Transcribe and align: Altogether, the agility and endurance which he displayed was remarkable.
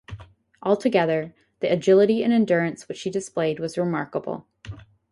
Altogether, 0.63 1.35
the 1.59 1.71
agility 1.71 2.23
and 2.23 2.33
endurance 2.33 2.87
which 2.87 3.03
he 3.03 3.11
displayed 3.11 3.59
was 3.59 3.77
remarkable. 3.77 4.47